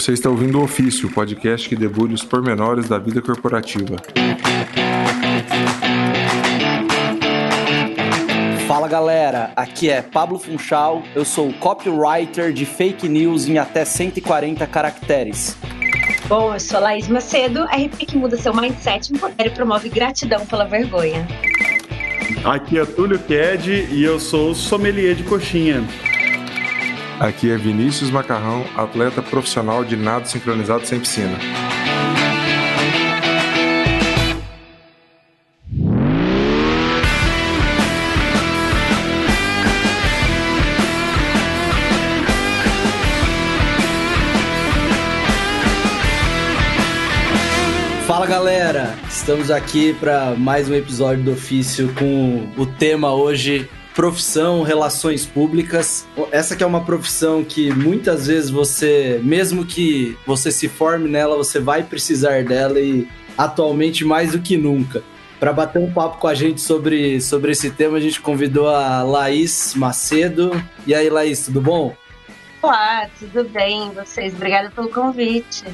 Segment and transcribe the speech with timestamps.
[0.00, 3.96] Você está ouvindo o Ofício, o podcast que debulha os pormenores da vida corporativa.
[8.66, 14.66] Fala galera, aqui é Pablo Funchal, eu sou copywriter de fake news em até 140
[14.66, 15.54] caracteres.
[16.26, 20.64] Bom, eu sou Laís Macedo, RP que muda seu mindset, empodera e promove gratidão pela
[20.64, 21.28] vergonha.
[22.42, 25.84] Aqui é Túlio Ked e eu sou sommelier de coxinha.
[27.20, 31.38] Aqui é Vinícius Macarrão, atleta profissional de nado sincronizado sem piscina.
[48.06, 53.68] Fala galera, estamos aqui para mais um episódio do ofício com o tema hoje
[54.00, 56.08] profissão, relações públicas.
[56.32, 61.36] Essa que é uma profissão que muitas vezes você, mesmo que você se forme nela,
[61.36, 63.06] você vai precisar dela e
[63.36, 65.02] atualmente mais do que nunca.
[65.38, 69.02] Para bater um papo com a gente sobre, sobre esse tema, a gente convidou a
[69.02, 70.50] Laís Macedo.
[70.86, 71.94] E aí, Laís, tudo bom?
[72.62, 73.90] Olá, tudo bem?
[73.90, 74.32] Vocês?
[74.32, 75.64] Obrigada pelo convite.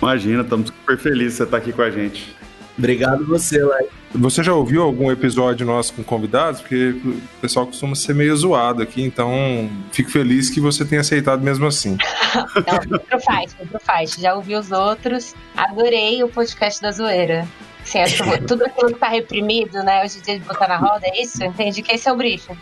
[0.00, 2.34] Imagina, estamos super felizes de você estar aqui com a gente.
[2.78, 3.88] Obrigado você, Laís.
[4.14, 6.60] Você já ouviu algum episódio nosso com convidados?
[6.60, 11.42] Porque o pessoal costuma ser meio zoado aqui, então fico feliz que você tenha aceitado
[11.42, 11.96] mesmo assim.
[12.34, 14.20] Não, foi pro fight, foi pro fight.
[14.20, 15.34] Já ouvi os outros.
[15.56, 17.46] Adorei o podcast da zoeira.
[17.94, 20.04] Acho que tudo aquilo que tá reprimido, né?
[20.04, 21.42] Hoje em dia de botar na roda, é isso?
[21.44, 22.56] Entendi que esse é o briefing.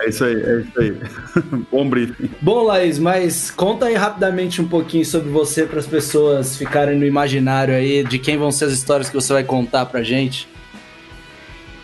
[0.00, 1.00] É isso aí, é isso aí.
[1.72, 2.30] Bom briefing.
[2.40, 7.06] Bom, Laís, mas conta aí rapidamente um pouquinho sobre você para as pessoas ficarem no
[7.06, 10.48] imaginário aí de quem vão ser as histórias que você vai contar pra gente.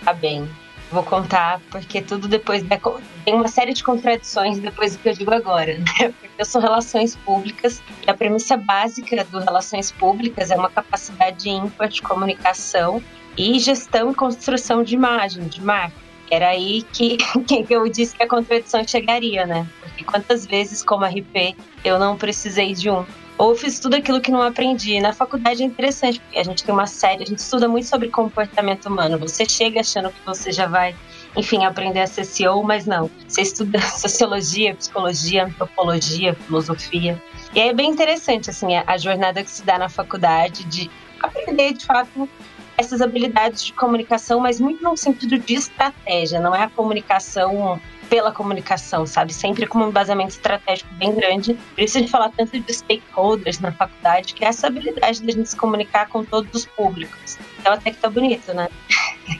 [0.04, 0.46] Tá bem.
[0.94, 2.78] Vou contar, porque tudo depois da.
[3.24, 6.14] Tem uma série de contradições depois do que eu digo agora, né?
[6.20, 11.50] Porque eu sou relações públicas e a premissa básica do relações públicas é uma capacidade
[11.50, 13.02] ímpar de comunicação
[13.36, 15.96] e gestão e construção de imagem, de marca.
[16.30, 19.66] Era aí que, que eu disse que a contradição chegaria, né?
[19.80, 23.04] Porque quantas vezes, como RP, eu não precisei de um
[23.36, 25.00] ou fiz tudo aquilo que não aprendi.
[25.00, 28.08] Na faculdade é interessante, porque a gente tem uma série, a gente estuda muito sobre
[28.08, 29.18] comportamento humano.
[29.18, 30.94] Você chega achando que você já vai,
[31.36, 33.10] enfim, aprender a ser CEO, mas não.
[33.26, 37.20] Você estuda sociologia, psicologia, antropologia, filosofia.
[37.54, 40.90] E é bem interessante, assim, a jornada que se dá na faculdade de
[41.20, 42.28] aprender, de fato,
[42.76, 47.80] essas habilidades de comunicação, mas muito no sentido de estratégia, não é a comunicação
[48.14, 49.34] pela comunicação, sabe?
[49.34, 51.54] Sempre com um embasamento estratégico bem grande.
[51.74, 55.32] Por isso a gente fala tanto de stakeholders na faculdade, que é essa habilidade da
[55.32, 57.36] gente se comunicar com todos os públicos.
[57.64, 58.68] Então até que tá bonito, né?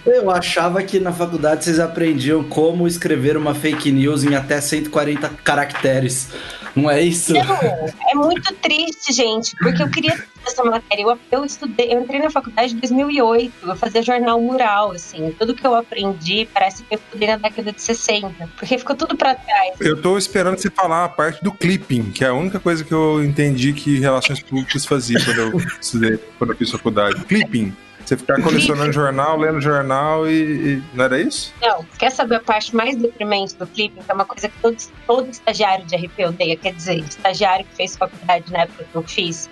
[0.07, 5.29] Eu achava que na faculdade vocês aprendiam como escrever uma fake news em até 140
[5.45, 6.31] caracteres.
[6.75, 7.35] Não é isso?
[7.35, 11.03] Não, é muito triste, gente, porque eu queria essa matéria.
[11.03, 15.31] Eu, eu estudei, eu entrei na faculdade em 2008, eu fazia jornal mural, assim.
[15.39, 19.15] Tudo que eu aprendi parece que eu estudei na década de 60, porque ficou tudo
[19.19, 19.79] para trás.
[19.81, 22.93] Eu tô esperando você falar a parte do clipping, que é a única coisa que
[22.93, 27.23] eu entendi que relações públicas fazia quando eu estudei, quando eu fiz faculdade.
[27.27, 27.75] Clipping.
[28.05, 31.53] Você ficar colecionando jornal, lendo jornal e, e, Não era isso?
[31.61, 31.85] Não.
[31.99, 34.03] Quer saber a parte mais deprimente do clipe?
[34.03, 34.77] Que é uma coisa que todo,
[35.07, 36.57] todo estagiário de RP odeia.
[36.57, 39.49] Quer dizer, estagiário que fez faculdade na época que eu fiz.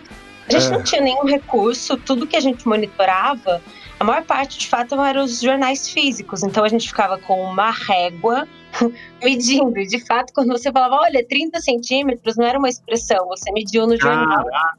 [0.49, 0.71] A gente é.
[0.71, 3.63] não tinha nenhum recurso, tudo que a gente monitorava,
[4.03, 6.43] a maior parte de fato eram os jornais físicos.
[6.43, 8.49] Então a gente ficava com uma régua
[9.23, 9.79] medindo.
[9.79, 13.87] E de fato, quando você falava, olha, 30 centímetros, não era uma expressão, você mediu
[13.87, 14.45] no jornal.
[14.45, 14.79] Caraca,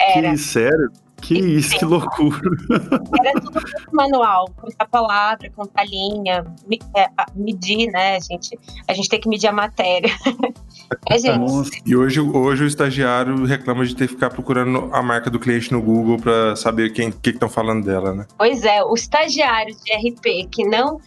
[0.00, 0.30] era.
[0.30, 0.90] Que sério?
[1.20, 2.40] Que isso, que loucura.
[3.20, 3.60] Era tudo
[3.92, 6.44] manual, contar palavra, contar linha,
[6.96, 8.58] é, medir, né, gente?
[8.88, 10.10] A gente tem que medir a matéria.
[11.08, 11.82] É, gente.
[11.86, 15.70] E hoje, hoje o estagiário reclama de ter que ficar procurando a marca do cliente
[15.70, 18.26] no Google para saber quem que estão falando dela, né?
[18.36, 21.00] Pois é, o estagiário de RP que não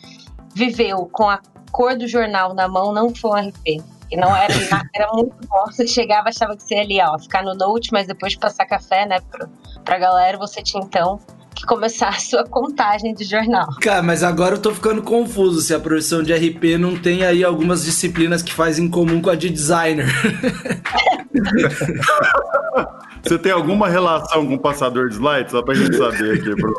[0.56, 1.38] viveu com a
[1.70, 3.84] cor do jornal na mão não foi um RP.
[4.12, 4.54] E não era,
[4.94, 5.66] era muito bom.
[5.68, 8.66] Você chegava, achava que você ia ali, ó, ficar no note, mas depois de passar
[8.66, 9.48] café, né, pra,
[9.84, 11.20] pra galera, você tinha então
[11.54, 13.68] que começar a sua contagem de jornal.
[13.82, 17.44] Cara, mas agora eu tô ficando confuso se a profissão de RP não tem aí
[17.44, 20.08] algumas disciplinas que faz em comum com a de designer.
[23.24, 25.52] Você tem alguma relação com o passador de slides?
[25.52, 26.56] Só pra gente saber aqui.
[26.56, 26.76] Pro...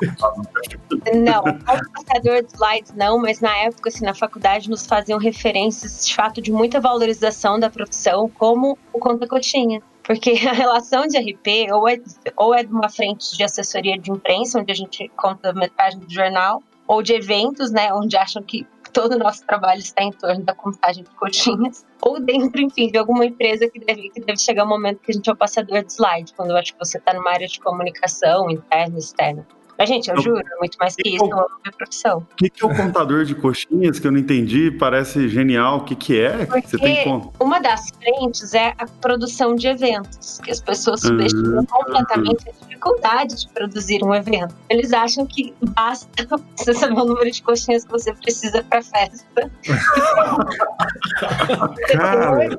[1.14, 6.06] Não, o passador de slides não, mas na época, assim, na faculdade nos faziam referências
[6.06, 9.82] de fato de muita valorização da profissão, como o Conta Coxinha.
[10.02, 11.98] Porque a relação de RP ou é,
[12.36, 16.12] ou é de uma frente de assessoria de imprensa, onde a gente conta metade do
[16.12, 20.42] jornal, ou de eventos, né, onde acham que todo o nosso trabalho está em torno
[20.42, 24.62] da contagem de coxinhas, ou dentro, enfim, de alguma empresa que deve, que deve chegar
[24.62, 26.78] o um momento que a gente é o passador de slide, quando eu acho que
[26.78, 29.46] você está numa área de comunicação interna e externa.
[29.78, 32.18] Mas, gente, eu, eu juro, é muito mais que isso, eu amo minha profissão.
[32.18, 34.70] O que, que é o contador de coxinhas que eu não entendi?
[34.70, 35.78] Parece genial.
[35.78, 36.46] O que, que é?
[36.46, 41.58] Porque você tem uma das frentes é a produção de eventos, que as pessoas subestimam
[41.58, 41.66] uhum.
[41.66, 44.54] completamente a dificuldade de produzir um evento.
[44.68, 46.08] Eles acham que basta
[46.56, 49.50] você saber o número de coxinhas que você precisa para festa.
[51.92, 52.56] Cara.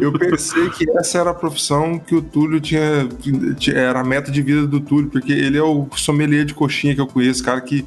[0.00, 3.08] Eu pensei que essa era a profissão que o Túlio tinha.
[3.74, 7.00] Era a meta de vida do Túlio, porque ele é o sommelier de coxinha que
[7.00, 7.84] eu conheço, cara que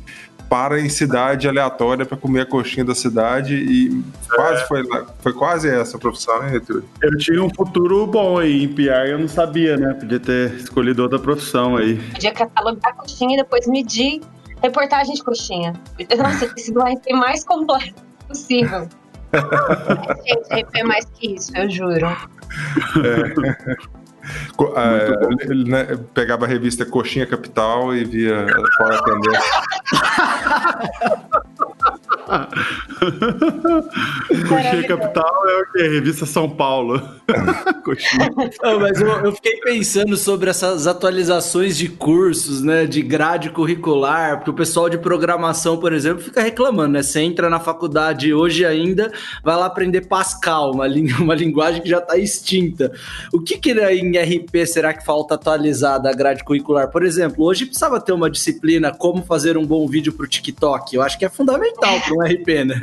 [0.50, 4.66] para em cidade aleatória para comer a coxinha da cidade e quase é.
[4.66, 4.84] foi
[5.20, 6.84] foi quase essa a profissão, né, Túlio?
[7.02, 9.94] Eu tinha um futuro bom aí em PR, eu não sabia, né?
[9.94, 11.98] Podia ter escolhido outra profissão aí.
[12.14, 14.22] Podia catalogar a coxinha e depois medir
[14.62, 15.74] reportagem de coxinha.
[16.18, 18.88] Nossa, esse do RP mais completo possível.
[20.50, 22.08] Gente, é mais que isso, eu juro.
[22.08, 23.99] É.
[24.60, 28.46] Uh, ele né, pegava a revista Coxinha Capital e via
[28.78, 29.42] qual é a tendência.
[34.48, 35.88] Coxinha Capital é o quê?
[35.88, 37.02] Revista São Paulo.
[37.84, 38.30] Coxinha.
[38.62, 42.86] Não, mas eu, eu, fiquei pensando sobre essas atualizações de cursos, né?
[42.86, 47.02] De grade curricular, porque o pessoal de programação, por exemplo, fica reclamando, né?
[47.02, 49.12] Você entra na faculdade hoje ainda,
[49.44, 50.86] vai lá aprender Pascal, uma,
[51.20, 52.92] uma linguagem que já está extinta.
[53.34, 56.90] O que, que em RP será que falta atualizar da grade curricular?
[56.90, 60.96] Por exemplo, hoje precisava ter uma disciplina como fazer um bom vídeo para o TikTok.
[60.96, 62.82] Eu acho que é fundamental para um RP, né?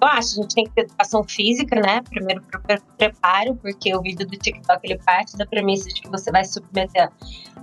[0.00, 2.02] Eu acho, a gente tem que ter educação física, né?
[2.10, 2.60] Primeiro pro
[2.98, 7.08] preparo, porque o vídeo do TikTok ele parte da premissa de que você vai submeter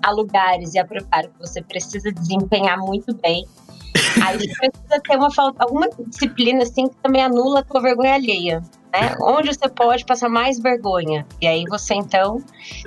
[0.01, 3.45] a lugares e a preparo que você precisa desempenhar muito bem.
[4.25, 9.15] Aí precisa ter uma alguma disciplina assim que também anula a tua vergonha alheia né?
[9.21, 11.25] Onde você pode passar mais vergonha.
[11.41, 12.43] E aí você, então,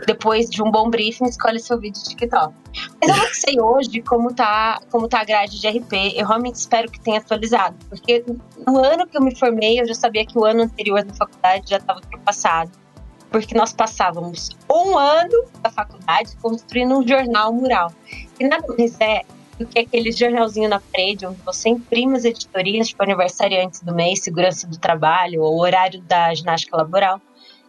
[0.07, 2.55] depois de um bom briefing, escolhe seu vídeo de TikTok.
[3.01, 6.15] Mas eu não sei hoje como tá, como tá a grade de RP.
[6.17, 7.77] Eu realmente espero que tenha atualizado.
[7.89, 8.25] Porque
[8.67, 11.71] no ano que eu me formei, eu já sabia que o ano anterior da faculdade
[11.71, 12.71] já estava ultrapassado.
[13.31, 17.91] Porque nós passávamos um ano da faculdade construindo um jornal mural.
[18.39, 19.23] E nada mais é
[19.67, 24.67] que aquele jornalzinho na parede onde você imprime as editorias, tipo aniversariantes do mês, segurança
[24.67, 27.21] do trabalho, ou horário da ginástica laboral,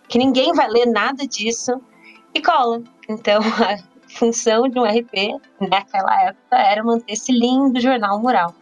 [0.08, 1.82] que ninguém vai ler nada disso
[2.34, 2.82] e cola.
[3.10, 3.78] Então, a
[4.10, 8.54] função de um RP naquela época era manter esse lindo jornal mural.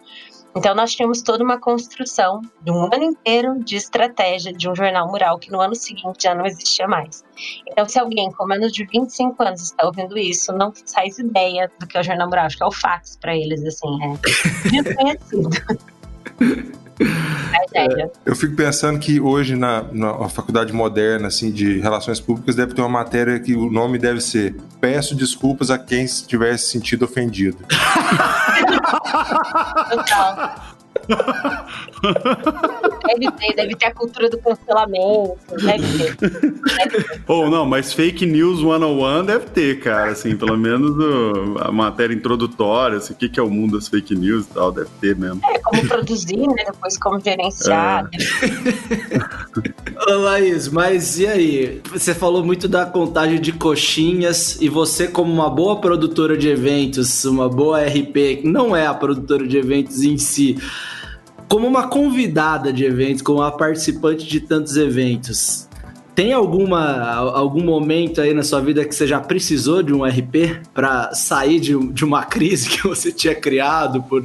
[0.55, 5.07] Então, nós tínhamos toda uma construção de um ano inteiro de estratégia de um jornal
[5.07, 7.23] mural que no ano seguinte já não existia mais.
[7.67, 11.87] Então, se alguém com menos de 25 anos está ouvindo isso, não faz ideia do
[11.87, 12.45] que é o jornal mural.
[12.45, 15.49] Acho que é o fax para eles, assim, é desconhecido.
[17.73, 22.73] É, eu fico pensando que hoje na, na faculdade moderna assim de relações públicas deve
[22.73, 27.59] ter uma matéria que o nome deve ser Peço desculpas a quem tivesse sentido ofendido.
[29.91, 30.55] Total.
[33.07, 37.23] Deve ter, deve ter a cultura do cancelamento, deve ter.
[37.27, 41.71] Ou oh, não, mas fake news 101 deve ter, cara, assim, pelo menos o, a
[41.71, 44.89] matéria introdutória, assim, o que, que é o mundo das fake news e tal, deve
[44.99, 45.41] ter mesmo.
[45.45, 48.09] É, como produzir, né, depois como gerenciar.
[48.13, 50.11] É.
[50.11, 51.81] Ô, Laís, mas e aí?
[51.91, 57.23] Você falou muito da contagem de coxinhas e você como uma boa produtora de eventos,
[57.25, 60.57] uma boa RP, não é a produtora de eventos em si,
[61.51, 65.67] como uma convidada de eventos, como uma participante de tantos eventos,
[66.15, 70.65] tem alguma algum momento aí na sua vida que você já precisou de um RP
[70.73, 74.23] para sair de, de uma crise que você tinha criado por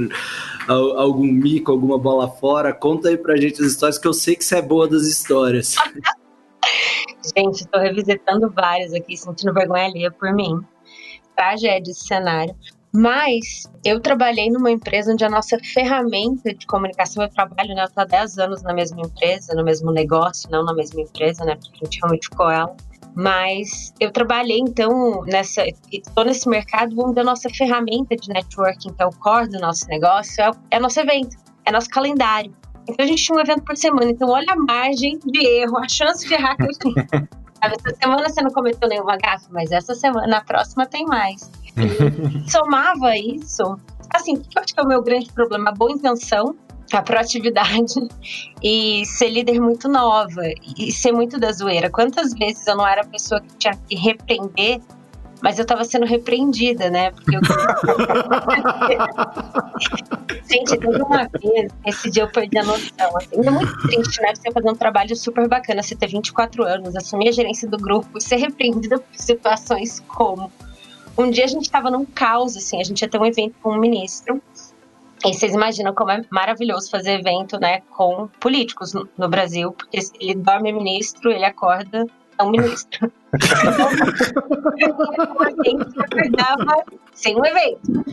[0.69, 2.73] algum mico, alguma bola fora?
[2.73, 5.75] Conta aí pra gente as histórias que eu sei que você é boa das histórias.
[7.37, 10.61] gente, estou revisitando várias aqui, sentindo vergonha alheia por mim.
[11.35, 12.55] Tragédia esse cenário.
[12.97, 17.85] Mas eu trabalhei numa empresa onde a nossa ferramenta de comunicação, eu trabalho, né?
[17.85, 21.45] Eu tô há 10 anos na mesma empresa, no mesmo negócio, não na mesma empresa,
[21.45, 21.57] né?
[21.57, 22.75] Porque a gente realmente ficou ela.
[23.15, 25.63] Mas eu trabalhei, então, nessa.
[25.93, 29.87] Estou nesse mercado onde a nossa ferramenta de networking, que é o core do nosso
[29.89, 31.37] negócio, é, é nosso evento,
[31.67, 32.55] é nosso calendário.
[32.89, 34.11] Então a gente tinha um evento por semana.
[34.11, 37.07] Então, olha a margem de erro, a chance de errar que eu tinha.
[37.61, 41.51] Essa semana você não cometeu nenhuma gafe, mas essa semana, na próxima tem mais.
[42.49, 43.79] Somava isso.
[44.15, 45.71] Assim, o que eu acho que é o meu grande problema?
[45.71, 46.55] A boa intenção,
[46.93, 47.95] a proatividade
[48.63, 50.43] e ser líder muito nova
[50.79, 51.91] e ser muito da zoeira.
[51.91, 54.81] Quantas vezes eu não era a pessoa que tinha que repreender
[55.43, 57.11] mas eu tava sendo repreendida, né?
[57.11, 57.41] Porque eu...
[60.51, 64.35] Gente, teve uma vez, esse dia eu perdi a noção, assim, é muito triste, né?
[64.35, 68.19] Você fazer um trabalho super bacana, você ter 24 anos, assumir a gerência do grupo
[68.21, 70.51] ser repreendida por situações como...
[71.19, 73.73] Um dia a gente tava num caos, assim, a gente ia ter um evento com
[73.73, 74.43] um ministro,
[75.25, 80.35] e vocês imaginam como é maravilhoso fazer evento, né, com políticos no Brasil, porque ele
[80.35, 82.07] dorme ministro, ele acorda
[82.39, 83.13] é um ministro.
[83.33, 83.39] a
[85.65, 88.05] gente acordava sem um evento.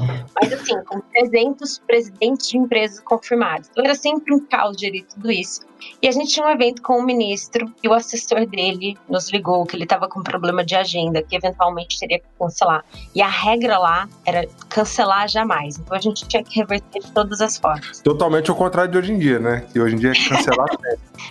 [0.41, 3.69] Mas assim, com 300 presidentes de empresas confirmados.
[3.71, 5.61] Então era sempre um caos gerir tudo isso.
[6.01, 9.65] E a gente tinha um evento com o ministro e o assessor dele nos ligou
[9.65, 12.85] que ele estava com problema de agenda, que eventualmente teria que cancelar.
[13.13, 15.77] E a regra lá era cancelar jamais.
[15.77, 17.99] Então a gente tinha que reverter de todas as formas.
[17.99, 19.65] Totalmente ao contrário de hoje em dia, né?
[19.73, 20.67] Que hoje em dia é cancelar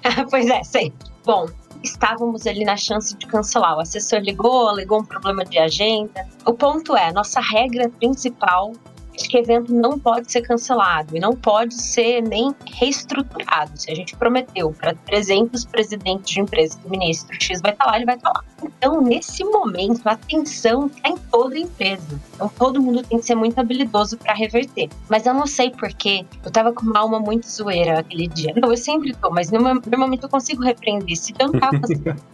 [0.30, 0.92] pois é, sei.
[1.24, 1.46] Bom,
[1.82, 3.76] estávamos ali na chance de cancelar.
[3.76, 6.26] O assessor ligou, alegou um problema de agenda.
[6.46, 8.72] O ponto é, nossa regra principal
[9.16, 13.72] de que evento não pode ser cancelado e não pode ser nem reestruturado.
[13.74, 17.86] Se a gente prometeu para 300 presidentes de empresas que o ministro X vai estar
[17.86, 18.44] lá, ele vai estar lá.
[18.62, 22.20] Então, nesse momento, a atenção está em toda a empresa.
[22.34, 24.88] Então, todo mundo tem que ser muito habilidoso para reverter.
[25.08, 28.52] Mas eu não sei porquê, eu tava com uma alma muito zoeira aquele dia.
[28.56, 31.16] Não, eu sempre tô, mas normalmente eu consigo repreender.
[31.16, 31.80] Se eu não tava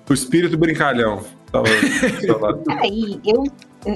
[0.08, 1.24] o espírito brincalhão.
[1.50, 1.68] Tava
[2.82, 3.44] Aí, eu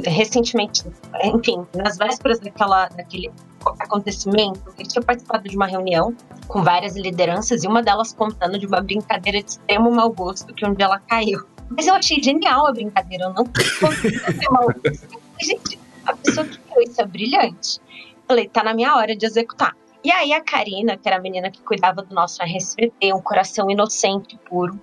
[0.04, 0.84] recentemente,
[1.24, 3.30] enfim, nas vésperas daquela, daquele
[3.78, 6.14] acontecimento, eu tinha participado de uma reunião
[6.48, 10.66] com várias lideranças e uma delas contando de uma brincadeira de extremo mau gosto que
[10.66, 11.44] um dia ela caiu.
[11.70, 15.08] Mas eu achei genial a brincadeira, eu não ter mau gosto.
[15.40, 17.80] Gente, a pessoa que criou isso é brilhante.
[18.26, 19.74] Falei, tá na minha hora de executar.
[20.04, 23.70] E aí a Karina, que era a menina que cuidava do nosso RSVP, um coração
[23.70, 24.80] inocente, puro,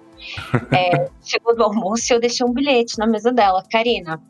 [0.72, 3.64] é, chegou do almoço e eu deixei um bilhete na mesa dela.
[3.72, 4.22] Karina,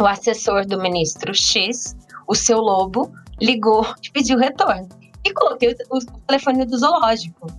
[0.00, 4.88] o assessor do ministro X, o seu Lobo, ligou e pediu retorno.
[5.24, 7.48] E coloquei o, o telefone do zoológico.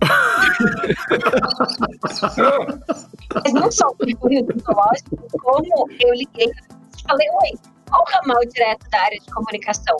[3.34, 7.58] Mas não só o telefone do zoológico, como eu liguei e falei, oi,
[7.88, 9.96] qual o ramal direto da área de comunicação?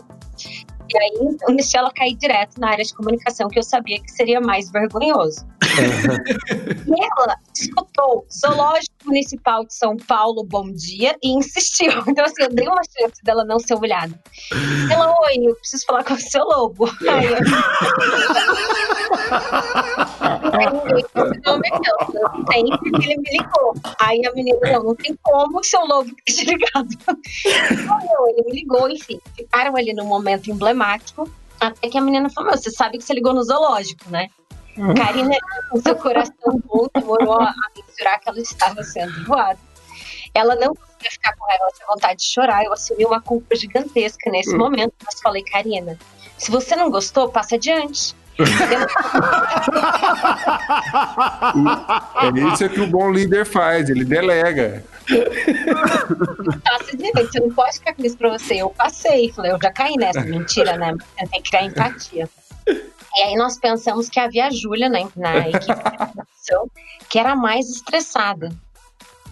[0.91, 4.11] E aí, eu deixei ela cair direto na área de comunicação, que eu sabia que
[4.11, 5.47] seria mais vergonhoso.
[6.87, 11.93] e ela escutou Zoológico Municipal de São Paulo, bom dia, e insistiu.
[12.09, 14.19] Então, assim, eu dei uma chance dela não ser humilhada.
[14.91, 16.91] Ela, oi, eu preciso falar com o seu lobo.
[17.09, 17.39] Aí eu...
[21.45, 23.75] Não, não tem, porque ele me ligou.
[24.01, 26.89] Aí a menina, não, não tem como o seu lobo ter te ligado.
[28.29, 29.21] Ele me ligou, enfim.
[29.37, 31.31] Ficaram ali num momento emblemático.
[31.61, 34.29] Até que a menina falou: Você sabe que você ligou no zoológico, né?
[34.97, 35.37] Karina,
[35.71, 39.59] com seu coração bom, demorou a mensurar que ela estava sendo voada.
[40.35, 42.65] Ela não conseguia ficar com ela, tinha vontade de chorar.
[42.65, 44.59] Eu assumi uma culpa gigantesca nesse uhum.
[44.59, 45.99] momento, mas falei, Karina,
[46.37, 48.15] se você não gostou, passa adiante.
[48.39, 48.45] é
[52.55, 54.85] isso que o bom líder faz, ele delega.
[56.65, 58.55] Passa adiante, você não pode ficar com isso pra você.
[58.55, 60.95] Eu passei, falei, eu já caí nessa mentira, né?
[61.33, 62.29] Tem que criar empatia.
[63.19, 66.71] E aí nós pensamos que havia a Júlia na, na equipe de produção,
[67.11, 68.49] que era a mais estressada.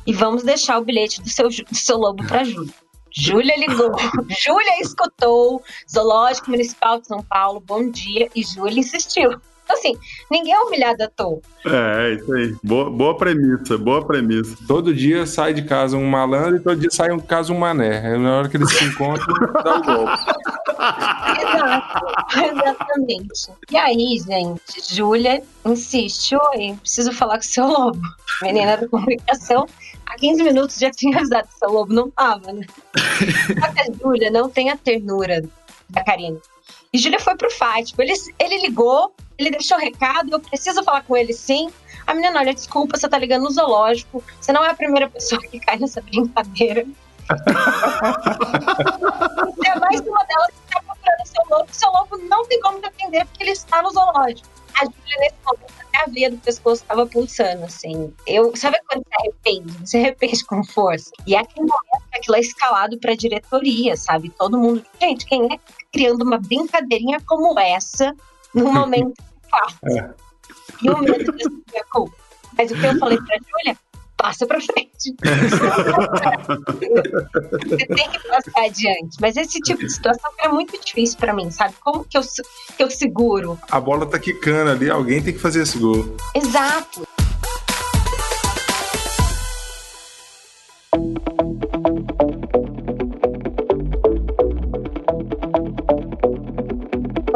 [0.04, 2.74] E vamos deixar o bilhete do seu, do seu lobo para Júlia.
[3.12, 3.92] Júlia ligou,
[4.44, 9.40] Júlia escutou, Zoológico Municipal de São Paulo, bom dia, e Júlia insistiu.
[9.66, 9.96] Então, assim,
[10.30, 11.40] ninguém é humilhado à toa.
[11.66, 12.54] É, isso aí.
[12.62, 14.56] Boa, boa premissa, boa premissa.
[14.66, 18.16] Todo dia sai de casa um malandro e todo dia sai um caso um mané.
[18.16, 19.26] Na hora que eles se encontram,
[19.64, 20.22] dá o golpe.
[21.40, 22.06] Exato,
[22.54, 23.50] exatamente.
[23.68, 28.00] E aí, gente, Júlia insiste: Oi, preciso falar com o seu lobo.
[28.42, 29.66] Menina da comunicação,
[30.06, 32.64] há 15 minutos já tinha avisado que o seu lobo não tava, né?
[33.58, 35.42] Só que a Júlia não tem a ternura
[35.90, 36.38] da Karina.
[36.96, 37.90] E Júlia foi pro fight.
[37.90, 41.70] Tipo, ele, ele ligou, ele deixou recado, eu preciso falar com ele sim.
[42.06, 45.38] A menina, olha, desculpa, você tá ligando no zoológico, você não é a primeira pessoa
[45.42, 46.86] que cai nessa brincadeira.
[49.66, 53.26] é mais uma delas que está procurando seu lobo, seu lobo não tem como defender
[53.26, 54.48] porque ele está no zoológico.
[54.80, 58.12] A Júlia, nesse momento, a veia do pescoço estava pulsando, assim.
[58.26, 59.86] Eu, sabe quando você arrepende?
[59.86, 61.10] Você arrepende com força.
[61.26, 64.30] E aquele momento aquilo é escalado para a diretoria, sabe?
[64.30, 64.84] Todo mundo.
[65.00, 65.58] Gente, quem é
[65.92, 68.14] criando uma brincadeirinha como essa
[68.54, 69.14] num momento
[69.50, 69.98] fácil?
[69.98, 70.14] É.
[70.82, 72.16] E o medo de ser culpa.
[72.56, 73.78] Mas o que eu falei pra Júlia,
[74.16, 75.14] passa para frente.
[77.68, 79.16] Você tem que passar adiante.
[79.20, 81.74] Mas esse tipo de situação era muito difícil para mim, sabe?
[81.80, 82.22] Como que eu,
[82.76, 83.58] que eu seguro?
[83.70, 86.16] A bola tá quicando ali, alguém tem que fazer esse gol.
[86.34, 87.06] Exato.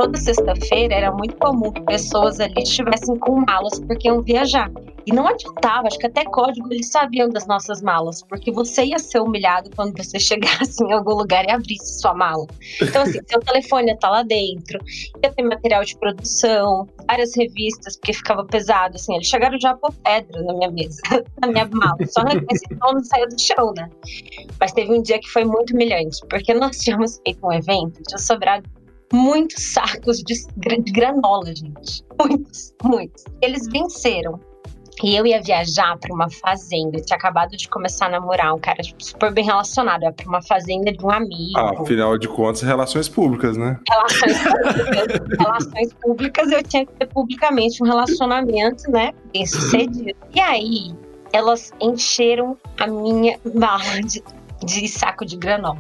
[0.01, 4.71] Toda sexta-feira era muito comum que pessoas ali estivessem com malas porque iam viajar.
[5.07, 8.99] E não adiantava, acho que até código eles sabiam das nossas malas, porque você ia
[8.99, 12.47] ser humilhado quando você chegasse em algum lugar e abrisse sua mala.
[12.81, 14.79] Então, assim, seu telefone ia estar lá dentro,
[15.23, 19.93] ia ter material de produção, várias revistas, porque ficava pesado, assim, eles chegaram já por
[19.97, 21.01] pedra na minha mesa,
[21.43, 23.91] na minha mala, só esse não saiu do chão, né?
[24.59, 28.19] Mas teve um dia que foi muito humilhante, porque nós tínhamos feito um evento, tinha
[28.19, 28.69] sobrado
[29.13, 32.05] muitos sacos de, de granola, gente.
[32.19, 33.25] Muitos, muitos.
[33.43, 34.41] Eles venceram.
[35.03, 36.99] E eu ia viajar para uma fazenda.
[36.99, 40.03] Eu tinha acabado de começar a namorar um cara tipo, super bem relacionado.
[40.03, 41.59] Ia para uma fazenda de um amigo.
[41.59, 43.81] Ah, afinal de contas, relações públicas, né?
[43.89, 45.39] Relações públicas.
[45.39, 49.13] relações públicas, eu tinha que ter publicamente um relacionamento, né?
[49.33, 50.15] Bem sucedido.
[50.35, 50.95] E aí,
[51.33, 54.23] elas encheram a minha mala de,
[54.63, 55.79] de saco de granola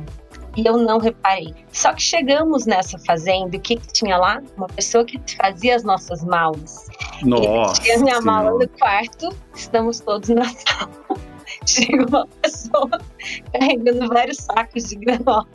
[0.56, 1.54] e eu não reparei.
[1.72, 4.42] Só que chegamos nessa fazenda, o que, que tinha lá?
[4.56, 6.86] Uma pessoa que fazia as nossas malas.
[7.22, 7.80] Nossa.
[7.82, 10.90] Tinha minha mala no quarto, estamos todos na sala.
[11.66, 12.90] Chega uma pessoa
[13.52, 15.46] carregando vários sacos de granola.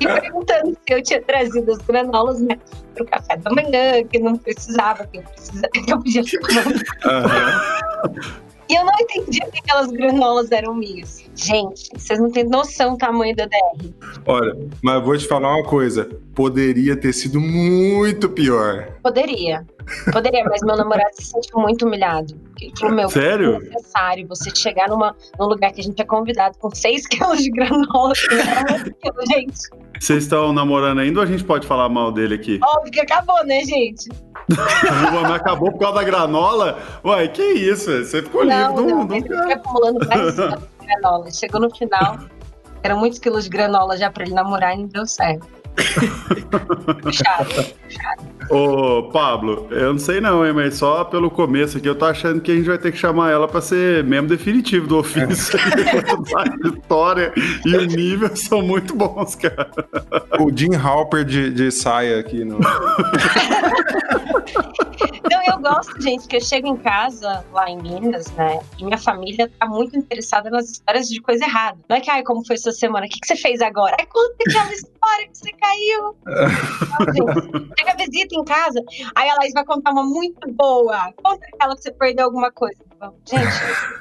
[0.00, 2.58] e perguntando se eu tinha trazido as granolas né,
[2.94, 6.66] para o café da manhã, que não precisava, que eu, precisava, que eu podia ficar.
[6.66, 8.45] Uhum.
[8.68, 11.24] E eu não entendia que aquelas granolas eram minhas.
[11.34, 13.90] Gente, vocês não têm noção do tamanho da DR.
[14.26, 16.08] Olha, mas vou te falar uma coisa.
[16.34, 18.92] Poderia ter sido muito pior.
[19.02, 19.64] Poderia.
[20.12, 22.34] Poderia, mas meu namorado se sentiu muito humilhado.
[22.60, 23.56] Ele falou, meu, Sério?
[23.56, 27.42] é necessário você chegar numa, num lugar que a gente é convidado com 6 quilos
[27.42, 28.12] de granola.
[28.14, 29.58] gente.
[29.98, 32.58] Vocês estão namorando ainda ou a gente pode falar mal dele aqui?
[32.62, 34.08] Óbvio que acabou, né, gente?
[34.50, 36.78] Mas acabou por causa da granola?
[37.04, 38.04] Uai, que isso?
[38.04, 38.92] Você ficou não, livre.
[38.92, 41.30] Não, não, ele foi acumulando de granola.
[41.30, 42.18] Chegou no final,
[42.82, 45.46] eram muitos quilos de granola já pra ele namorar e não deu certo.
[47.12, 48.36] Chato, chato.
[48.48, 52.40] Ô, Pablo, eu não sei não, hein, mas só pelo começo aqui eu tô achando
[52.40, 55.58] que a gente vai ter que chamar ela pra ser membro definitivo do ofício.
[56.36, 57.32] a história
[57.64, 59.68] e o nível são muito bons, cara.
[60.38, 62.60] O Jim Halper de, de saia aqui no.
[65.46, 68.58] Então, eu gosto, gente, que eu chego em casa, lá em Minas, né?
[68.78, 71.78] E minha família tá muito interessada nas histórias de coisa errada.
[71.88, 73.06] Não é que, ai, como foi sua semana?
[73.06, 73.94] O que, que você fez agora?
[74.00, 76.16] É conta aquela história que você caiu.
[77.14, 78.82] Gente, chega a visita em casa,
[79.14, 81.12] aí a Laís vai contar uma muito boa.
[81.22, 82.84] Conta aquela que você perdeu alguma coisa.
[83.24, 83.46] Gente,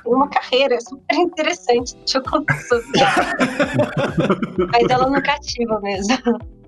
[0.04, 1.96] uma carreira super interessante.
[1.98, 3.36] Deixa eu contar sobre ela.
[4.74, 6.18] Mas ela não cativa mesmo.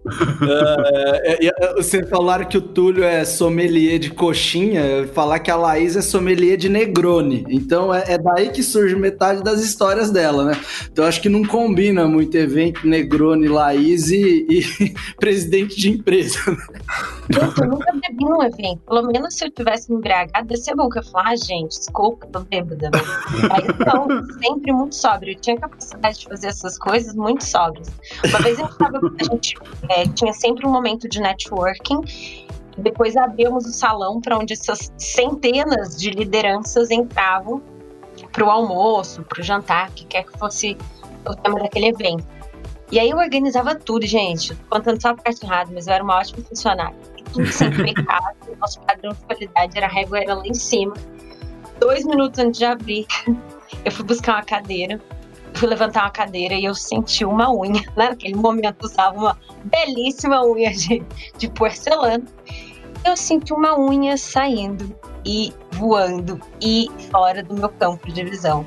[0.06, 6.02] Uh, vocês falaram que o Túlio é sommelier de coxinha, falar que a Laís é
[6.02, 7.46] sommelier de Negroni.
[7.50, 10.60] Então é, é, daí que surge metade das histórias dela, né?
[10.92, 16.40] Então acho que não combina muito evento Negroni, Laís e, e presidente de empresa.
[17.30, 18.82] Gente, eu nunca bebi num evento.
[18.88, 22.26] Pelo menos se eu tivesse embriagado, ia ser bom que eu falar, ah, gente, desculpa,
[22.28, 22.90] tô bêbada.
[23.50, 24.08] Mas então,
[24.42, 25.34] sempre muito sóbrio.
[25.34, 27.90] Eu tinha capacidade de fazer essas coisas muito sóbrias.
[28.26, 29.56] Uma vez eu estava, a gente
[29.90, 32.02] é, tinha sempre um momento de networking.
[32.78, 37.62] Depois abrimos o salão para onde essas centenas de lideranças entravam
[38.32, 40.78] para o almoço, para o jantar, que quer que fosse
[41.28, 42.26] o tema daquele evento.
[42.92, 44.56] E aí eu organizava tudo, gente.
[44.70, 46.96] Contando só a parte errada, mas eu era uma ótima funcionária.
[47.34, 48.36] Tudo sempre impecável.
[48.60, 50.94] Nosso padrão de qualidade era a régua era lá em cima.
[51.80, 53.06] Dois minutos antes de abrir,
[53.84, 55.02] eu fui buscar uma cadeira
[55.58, 57.82] fui levantar uma cadeira e eu senti uma unha.
[57.96, 58.10] Né?
[58.10, 61.04] Naquele momento usava uma belíssima unha de,
[61.38, 62.24] de porcelana.
[63.04, 68.66] Eu senti uma unha saindo e voando e fora do meu campo de visão.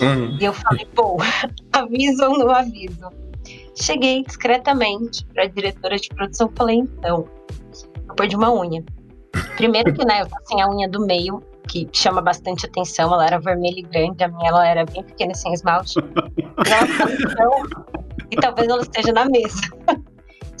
[0.00, 0.36] Uhum.
[0.40, 1.16] E eu falei, pô,
[1.72, 3.08] aviso ou não aviso?
[3.74, 7.28] Cheguei discretamente para a diretora de produção falei, então,
[8.08, 8.82] eu perdi uma unha.
[9.56, 13.12] Primeiro que, né, eu sem a unha do meio, que chama bastante atenção.
[13.12, 15.94] Ela era vermelha e grande, a minha ela era bem pequena sem esmalte.
[18.30, 19.60] e talvez ela esteja na mesa.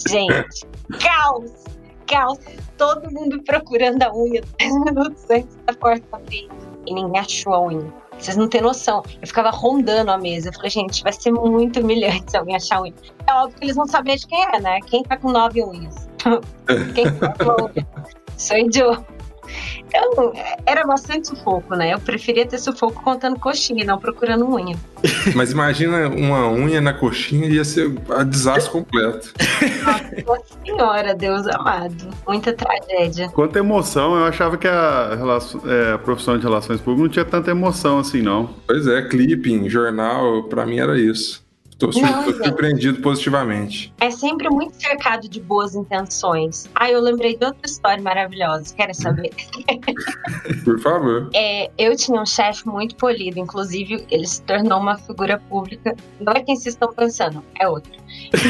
[0.08, 0.66] Gente,
[1.00, 1.52] caos!
[2.06, 2.38] Caos!
[2.76, 6.48] Todo mundo procurando a unha 10 minutos antes da porta abrir.
[6.86, 7.92] E ninguém achou a unha.
[8.18, 9.02] Vocês não têm noção.
[9.20, 10.48] Eu ficava rondando a mesa.
[10.48, 12.94] Eu falei, gente, vai ser muito humilhante se alguém achar unha.
[13.26, 14.80] É óbvio que eles vão saber de quem é, né?
[14.86, 16.08] Quem tá com nove unhas?
[16.94, 17.86] quem tá com uma unha?
[18.36, 19.15] Sou idiota.
[19.86, 20.32] Então,
[20.64, 21.94] era bastante sufoco, né?
[21.94, 24.76] Eu preferia ter sufoco contando coxinha, não procurando unha.
[25.34, 29.32] Mas imagina uma unha na coxinha, ia ser um desastre completo.
[30.26, 32.08] Nossa senhora, Deus amado.
[32.26, 33.28] Muita tragédia.
[33.28, 37.24] Quanta emoção, eu achava que a, relação, é, a profissão de relações públicas não tinha
[37.24, 38.50] tanta emoção assim, não.
[38.66, 41.45] Pois é, clipping, jornal, pra mim era isso.
[41.78, 42.42] Gente.
[42.42, 43.92] surpreendido positivamente.
[44.00, 46.70] É sempre muito cercado de boas intenções.
[46.74, 48.74] Ah, eu lembrei de outra história maravilhosa.
[48.74, 49.30] Querem saber?
[50.64, 51.28] Por favor.
[51.34, 55.94] É, eu tinha um chefe muito polido, inclusive ele se tornou uma figura pública.
[56.18, 57.92] Não é quem vocês estão pensando, é outro.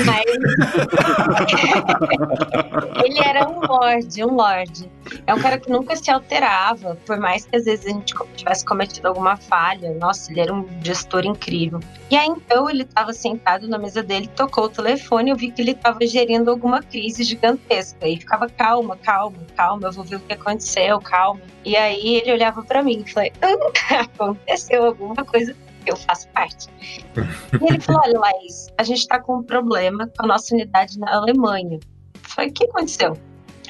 [0.05, 0.25] Mas
[3.05, 4.91] ele era um lorde, um lorde.
[5.27, 8.65] É um cara que nunca se alterava, por mais que às vezes a gente tivesse
[8.65, 9.93] cometido alguma falha.
[9.95, 11.81] Nossa, ele era um gestor incrível.
[12.11, 15.63] E aí então ele estava sentado na mesa dele, tocou o telefone, eu vi que
[15.63, 18.07] ele estava gerindo alguma crise gigantesca.
[18.07, 21.41] E ficava calma, calma, calma, eu vou ver o que aconteceu, calma.
[21.65, 25.55] E aí ele olhava para mim e falei: "Hum, aconteceu alguma coisa
[25.87, 26.69] eu faço parte.
[27.17, 30.99] E ele falou: olha, Laís, a gente está com um problema com a nossa unidade
[30.99, 31.79] na Alemanha.
[32.23, 33.17] Falei: o que aconteceu?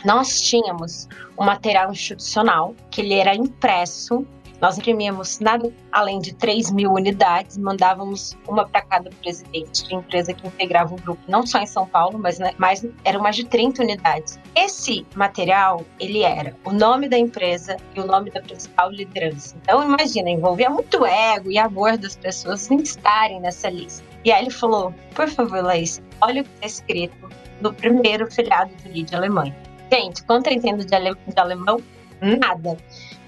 [0.05, 4.27] Nós tínhamos um material institucional que ele era impresso.
[4.61, 10.33] Nós imprimíamos nada além de 3 mil unidades, mandávamos uma para cada presidente de empresa
[10.33, 13.45] que integrava o grupo, não só em São Paulo, mas, né, mas eram mais de
[13.45, 14.39] 30 unidades.
[14.55, 19.57] Esse material, ele era o nome da empresa e o nome da principal liderança.
[19.63, 24.03] Então, imagina, envolvia muito ego e amor das pessoas em estarem nessa lista.
[24.25, 27.29] E aí ele falou, por favor, Laís, olha o que está escrito
[27.61, 29.55] no primeiro filiado do LID Alemanha.
[29.93, 31.81] Gente, quanto eu entendo de, ale- de alemão,
[32.21, 32.77] nada.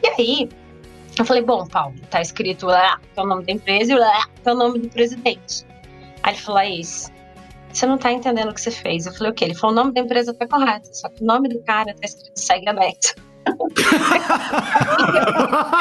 [0.03, 0.49] E aí,
[1.23, 4.27] eu falei, bom, Paulo, tá escrito lá, que é o nome da empresa, e lá,
[4.27, 5.67] que é o nome do presidente.
[6.23, 7.13] Aí ele falou, Laís,
[7.73, 9.07] você não tá entendendo o que você fez.
[9.07, 9.45] Eu falei, o quê?
[9.47, 12.05] Ele falou, o nome da empresa tá correto, só que o nome do cara tá
[12.05, 13.15] escrito segue anexo.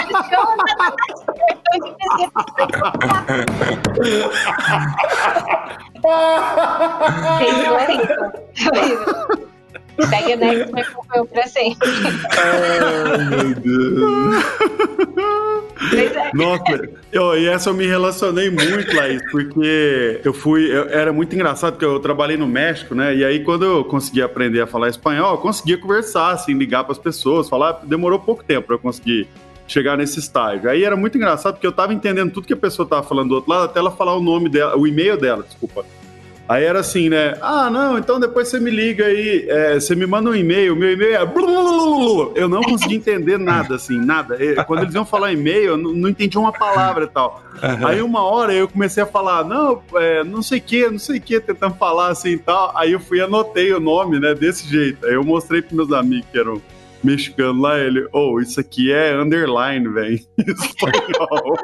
[0.08, 0.14] Ele
[8.76, 9.47] falou,
[9.98, 11.90] "Não, não, não, Segue anexo, me acompanhou pra sempre.
[12.38, 14.44] Ai, meu Deus.
[15.94, 16.32] É.
[16.34, 20.66] Nossa, eu, e essa eu me relacionei muito, Laís, porque eu fui.
[20.76, 23.16] eu- era muito engraçado, porque eu trabalhei no México, né?
[23.16, 26.94] E aí, quando eu consegui aprender a falar espanhol, eu conseguia conversar, assim, ligar para
[26.94, 27.82] as pessoas, falar.
[27.84, 29.28] Demorou pouco tempo para eu conseguir
[29.68, 30.70] chegar nesse estágio.
[30.70, 33.36] Aí era muito engraçado, porque eu tava entendendo tudo que a pessoa tava falando do
[33.36, 35.86] outro lado, até ela falar o nome dela, o e-mail dela, desculpa.
[36.48, 37.38] Aí era assim, né?
[37.42, 40.94] Ah, não, então depois você me liga aí, é, você me manda um e-mail, meu
[40.94, 41.22] e-mail é.
[42.36, 44.38] Eu não consegui entender nada, assim, nada.
[44.66, 47.44] Quando eles iam falar e-mail, eu não, entendi uma palavra e tal.
[47.86, 51.18] Aí uma hora eu comecei a falar, não, é, não sei o que, não sei
[51.18, 52.72] o que, tentando falar assim e tal.
[52.76, 55.06] Aí eu fui e anotei o nome, né, desse jeito.
[55.06, 56.62] Aí eu mostrei pros meus amigos que eram
[57.04, 61.58] mexicanos lá, ele, oh, isso aqui é underline, velho, espanhol.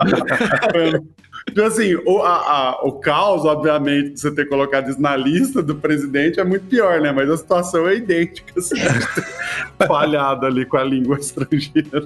[1.50, 5.62] Então, assim, o, a, a- o caos, obviamente, de você ter colocado isso na lista
[5.62, 7.10] do presidente é muito pior, né?
[7.12, 8.74] Mas a situação é idêntica, assim,
[9.88, 12.02] falhado ali com a língua estrangeira.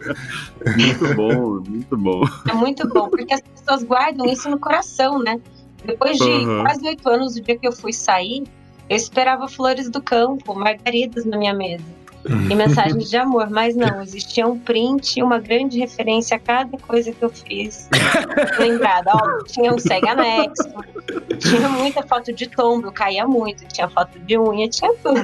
[0.65, 2.23] Muito bom, muito bom.
[2.49, 5.39] É muito bom, porque as pessoas guardam isso no coração, né?
[5.85, 6.63] Depois de Uhum.
[6.63, 8.45] quase oito anos, o dia que eu fui sair,
[8.89, 11.85] eu esperava flores do campo, margaridas na minha mesa.
[12.27, 16.77] E mensagens de amor, mas não, existia um print e uma grande referência a cada
[16.79, 17.89] coisa que eu fiz.
[18.59, 20.69] Lembrada, ó, tinha um segue anexo,
[21.39, 25.21] tinha muita foto de tombo, eu caía muito, tinha foto de unha, tinha tudo.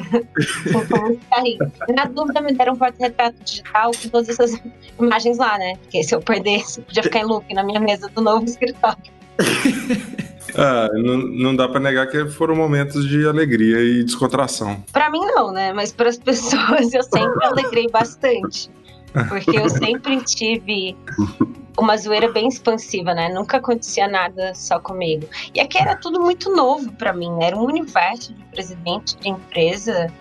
[1.95, 4.61] Na dúvida, me deram um porta-retrato digital com todas essas
[4.99, 5.77] imagens lá, né?
[5.77, 9.11] Porque se eu perdesse, podia ficar em loop na minha mesa do novo escritório.
[10.57, 14.83] Ah, não, não dá pra negar que foram momentos de alegria e descontração.
[14.93, 15.73] Pra mim, não, né?
[15.73, 18.71] Mas para as pessoas eu sempre alegrei bastante.
[19.29, 20.97] Porque eu sempre tive
[21.77, 23.29] uma zoeira bem expansiva, né?
[23.29, 25.29] Nunca acontecia nada só comigo.
[25.55, 27.47] E aqui era tudo muito novo pra mim, né?
[27.47, 30.13] Era um universo de presidente de empresa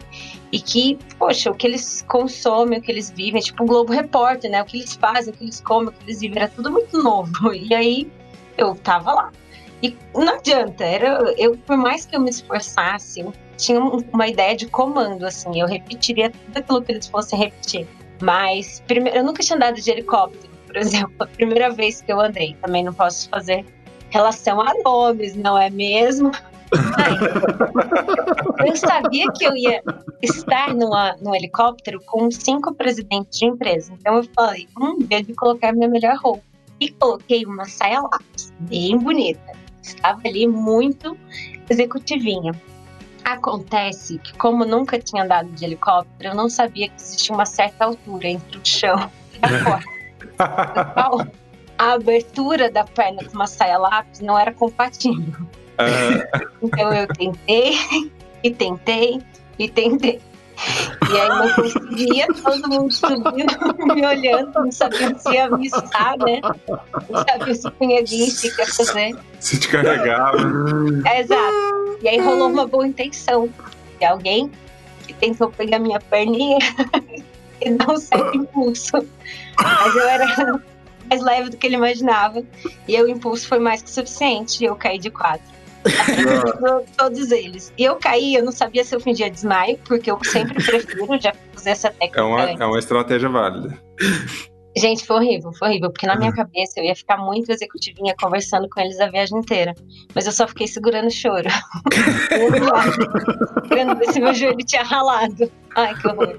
[0.52, 4.50] e que, poxa, o que eles consomem, o que eles vivem, tipo um Globo Repórter,
[4.50, 4.62] né?
[4.62, 6.98] O que eles fazem, o que eles comem, o que eles vivem, era tudo muito
[7.02, 7.54] novo.
[7.54, 8.12] E aí
[8.58, 9.32] eu tava lá.
[9.82, 14.28] E não adianta, era, eu, por mais que eu me esforçasse, eu tinha um- uma
[14.28, 17.88] ideia de comando, assim, eu repetiria tudo aquilo que eles fossem repetir.
[18.22, 20.76] Mas, primeiro, eu nunca tinha andado de helicóptero, por
[21.08, 23.66] exemplo, a primeira vez que eu andei, também não posso fazer
[24.10, 26.32] relação a nomes, não é mesmo?
[26.98, 29.82] Ai, eu sabia que eu ia
[30.22, 33.94] estar numa, num helicóptero com cinco presidentes de empresa.
[34.00, 36.44] Então eu falei, hum, dia de colocar minha melhor roupa.
[36.80, 39.52] E coloquei uma saia lápis, bem bonita.
[39.82, 41.18] Estava ali muito
[41.70, 42.54] executivinha.
[43.24, 47.86] Acontece que, como nunca tinha andado de helicóptero, eu não sabia que existia uma certa
[47.86, 50.00] altura entre o chão e a porta.
[50.92, 51.32] Então,
[51.78, 55.48] a abertura da perna com uma saia lápis não era compatível.
[55.78, 57.78] Ah, Então eu tentei,
[58.44, 59.22] e tentei,
[59.58, 60.20] e tentei.
[61.12, 63.56] E aí não conseguia, todo mundo subindo,
[63.96, 66.42] me olhando, não sabia se ia me estar, né?
[67.10, 69.18] Não sabia se punha guincho, o que ia fazer.
[69.40, 70.38] Se te carregava.
[71.06, 71.98] É, exato.
[72.02, 73.50] E aí rolou uma boa intenção
[74.00, 74.52] de alguém
[75.08, 76.60] que tentou pegar minha perninha
[77.62, 79.06] e dar um certo impulso.
[79.62, 80.62] Mas eu era
[81.10, 82.44] mais leve do que ele imaginava.
[82.88, 84.64] E o impulso foi mais que suficiente.
[84.64, 85.59] E eu caí de quatro.
[86.98, 87.74] Todos eles.
[87.78, 91.34] E eu caí, eu não sabia se eu fingia desmaio, porque eu sempre prefiro já
[91.54, 92.20] fazer essa técnica.
[92.20, 92.62] É uma, antes.
[92.62, 93.78] é uma estratégia válida.
[94.78, 98.70] Gente, foi horrível, foi horrível, porque na minha cabeça eu ia ficar muito executivinha conversando
[98.70, 99.74] com eles a viagem inteira.
[100.14, 101.50] Mas eu só fiquei segurando o choro.
[103.68, 105.52] Querendo ver se meu joelho tinha ralado.
[105.76, 106.36] Ai, que horror.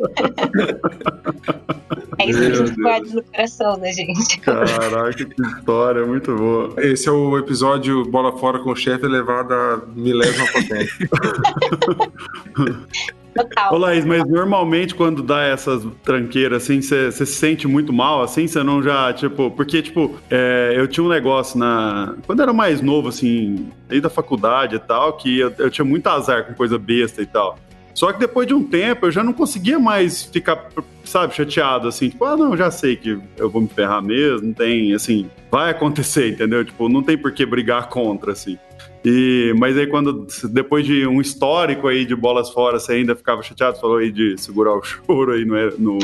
[2.21, 2.77] É isso que a Meu gente Deus.
[2.77, 4.41] guarda no coração, né, gente?
[4.41, 6.75] Caraca, que história, muito boa.
[6.77, 11.09] Esse é o episódio Bola Fora com o chefe elevado a milésima potência.
[13.35, 13.73] Total.
[13.73, 18.47] Ô Laís, mas normalmente quando dá essas tranqueiras assim, você se sente muito mal, assim,
[18.47, 22.15] você não já, tipo, porque, tipo, é, eu tinha um negócio na.
[22.27, 25.85] Quando eu era mais novo, assim, aí da faculdade e tal, que eu, eu tinha
[25.85, 27.57] muito azar com coisa besta e tal.
[27.95, 30.69] Só que depois de um tempo eu já não conseguia mais ficar,
[31.05, 34.55] sabe, chateado, assim, tipo, ah, não, já sei que eu vou me ferrar mesmo, não
[34.55, 36.65] tem, assim, vai acontecer, entendeu?
[36.65, 38.59] Tipo, não tem por que brigar contra, assim.
[39.05, 43.43] E, mas aí quando, depois de um histórico aí de bolas fora, você ainda ficava
[43.43, 45.99] chateado, falou aí de segurar o choro aí no, no,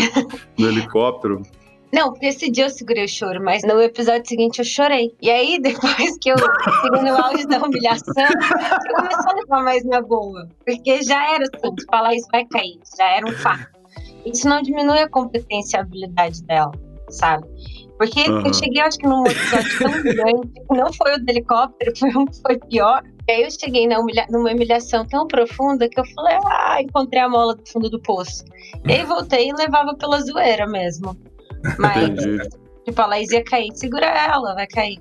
[0.58, 1.42] no helicóptero.
[1.92, 5.14] Não, porque esse dia eu segurei o choro, mas no episódio seguinte eu chorei.
[5.22, 6.36] E aí, depois que eu
[6.82, 10.48] cheguei no auge da humilhação, eu comecei a levar mais na boa.
[10.64, 13.66] Porque já era assim, de falar isso vai cair, já era um fato.
[14.24, 16.72] Isso não diminui a competência e a habilidade dela,
[17.10, 17.46] sabe?
[17.96, 18.42] Porque Aham.
[18.46, 22.10] eu cheguei, acho que num episódio tão grande, que não foi o do helicóptero, foi
[22.16, 23.02] um que foi pior.
[23.28, 27.28] E aí eu cheguei humilha- numa humilhação tão profunda que eu falei, ah, encontrei a
[27.28, 28.44] mola do fundo do poço.
[28.86, 31.16] E aí voltei e levava pela zoeira mesmo.
[31.78, 32.48] Mas, Entendi.
[32.84, 35.00] tipo, a Laís ia cair, segura ela, vai cair.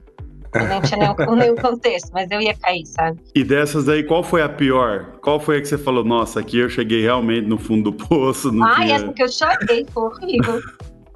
[0.54, 3.20] Eu não tinha nenhum, nenhum contexto, mas eu ia cair, sabe?
[3.36, 5.18] E dessas aí, qual foi a pior?
[5.22, 8.52] Qual foi a que você falou, nossa, aqui eu cheguei realmente no fundo do poço,
[8.52, 8.96] não Ai, tinha...
[8.96, 10.62] essa que eu chorei, foi horrível.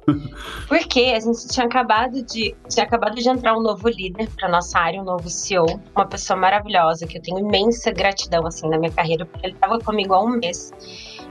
[0.68, 4.78] Porque a gente tinha acabado de tinha acabado de entrar um novo líder para nossa
[4.78, 8.90] área, um novo CEO, uma pessoa maravilhosa que eu tenho imensa gratidão assim na minha
[8.90, 10.72] carreira, porque ele estava comigo há um mês.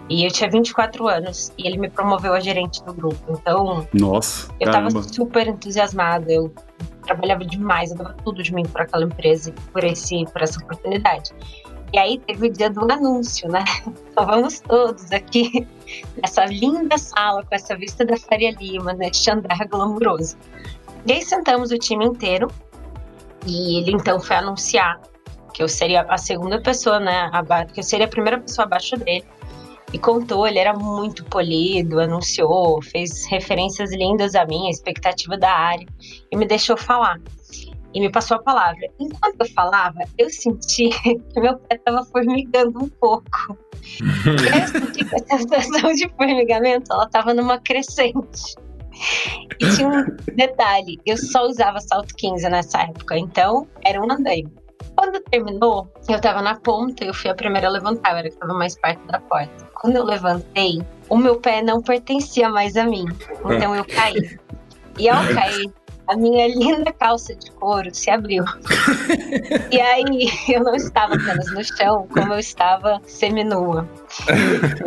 [0.10, 3.40] E eu tinha 24 anos e ele me promoveu a gerente do grupo.
[3.40, 4.94] Então, Nossa, eu caramba.
[4.94, 6.52] tava super entusiasmada, eu
[7.06, 10.60] trabalhava demais, eu dava tudo de mim para aquela empresa, e por, esse, por essa
[10.60, 11.32] oportunidade.
[11.92, 13.64] E aí teve o dia do anúncio, né?
[14.12, 15.68] Então vamos todos aqui
[16.22, 20.36] nessa linda sala com essa vista da Faria Lima, neste andar glamouroso.
[21.06, 22.48] E aí sentamos o time inteiro
[23.46, 25.00] e ele então foi anunciar
[25.54, 27.32] que eu seria a segunda pessoa, né?
[27.74, 29.24] Que eu seria a primeira pessoa abaixo dele.
[29.92, 35.52] E contou, ele era muito polido, anunciou, fez referências lindas a mim, a expectativa da
[35.52, 35.86] área,
[36.32, 37.20] e me deixou falar.
[37.92, 38.88] E me passou a palavra.
[39.00, 40.90] Enquanto eu falava, eu senti
[41.34, 43.58] que meu pé estava formigando um pouco.
[44.26, 48.56] eu senti que essa sensação de formigamento, ela estava numa crescente.
[49.60, 54.52] E tinha um detalhe, eu só usava salto 15 nessa época, então era um andaime.
[54.96, 58.30] Quando terminou, eu tava na ponta e eu fui a primeira a levantar, eu era
[58.30, 59.70] que tava mais perto da porta.
[59.76, 63.06] Quando eu levantei, o meu pé não pertencia mais a mim,
[63.46, 64.38] então eu caí.
[64.98, 65.72] E ao cair,
[66.10, 68.44] a minha linda calça de couro se abriu.
[69.72, 73.88] E aí eu não estava apenas no chão, como eu estava seminua.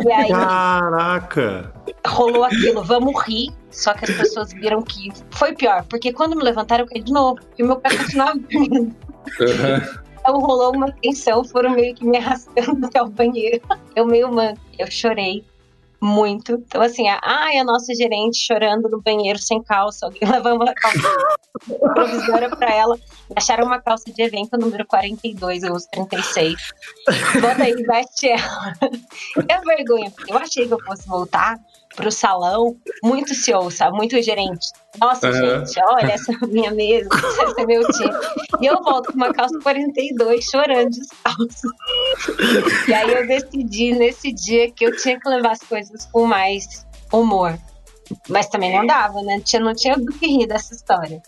[0.05, 1.73] E aí Caraca!
[2.05, 3.53] rolou aquilo, vamos rir.
[3.71, 7.11] Só que as pessoas viram que foi pior, porque quando me levantaram, eu caí de
[7.11, 8.37] novo, e meu pé continuava
[10.19, 13.61] Então rolou uma tensão, foram meio que me arrastando até o banheiro.
[13.95, 15.43] Eu meio manca, eu chorei
[16.03, 16.53] muito.
[16.53, 21.09] Então, assim, a, a nossa gerente chorando no banheiro sem calça, alguém levando a calça
[21.93, 22.99] provisória pra ela.
[23.35, 26.55] Acharam uma calça de evento número 42, eu uso 36.
[27.41, 28.73] Bota aí, veste ela.
[29.49, 31.57] É vergonha, porque eu achei que eu fosse voltar
[31.95, 33.95] pro salão muito CEO, sabe?
[33.95, 34.67] Muito gerente.
[34.99, 35.65] Nossa, Aham.
[35.65, 38.13] gente, olha essa minha mesa, esse é meu time.
[38.61, 41.67] E eu volto com uma calça 42, chorando descalço.
[42.87, 46.85] E aí eu decidi nesse dia que eu tinha que levar as coisas com mais
[47.11, 47.57] humor.
[48.29, 49.39] Mas também não dava, né?
[49.39, 51.21] Tinha, não tinha do que rir dessa história.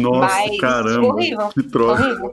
[0.00, 1.06] Nossa, Mas caramba!
[1.08, 1.48] horrível.
[1.48, 2.02] Que troço!
[2.02, 2.32] Horrível.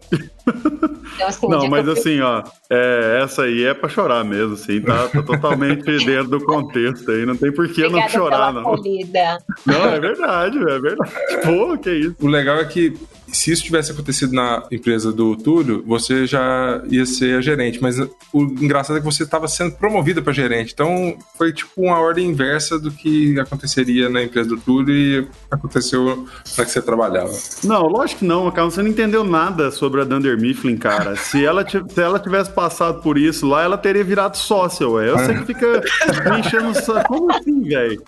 [1.15, 4.81] Então, assim, Não, mas eu assim, ó, é, essa aí é pra chorar mesmo, assim,
[4.81, 8.63] tá, tá totalmente dentro do contexto aí, não tem por que não chorar, pela não.
[8.63, 9.37] polida.
[9.65, 11.11] Não, é verdade, é verdade.
[11.43, 12.15] Pô, que isso.
[12.21, 12.93] O legal é que
[13.31, 17.81] se isso tivesse acontecido na empresa do Túlio, você já ia ser a gerente.
[17.81, 17.99] Mas
[18.33, 20.73] o engraçado é que você estava sendo promovida para gerente.
[20.73, 26.27] Então foi tipo uma ordem inversa do que aconteceria na empresa do Túlio e aconteceu
[26.57, 27.31] na que você trabalhava.
[27.63, 28.69] Não, lógico que não, cara.
[28.69, 31.15] Você não entendeu nada sobre a Dunder Mifflin, cara.
[31.15, 35.09] Se ela, se ela tivesse passado por isso lá, ela teria virado sócia, ué.
[35.09, 35.81] Eu sei que fica
[36.29, 36.69] me enchendo.
[37.07, 38.01] Como assim, velho?